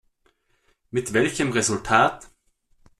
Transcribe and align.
Mit 0.89 1.13
welchem 1.13 1.51
Resultat? 1.51 2.27